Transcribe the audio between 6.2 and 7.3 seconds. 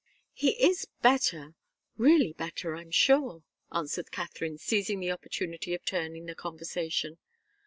the conversation.